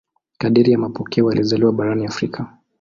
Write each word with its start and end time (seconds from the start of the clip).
Kadiri 0.37 0.71
ya 0.71 0.77
mapokeo 0.77 1.29
alizaliwa 1.31 1.71
barani 1.73 2.05
Afrika. 2.05 2.47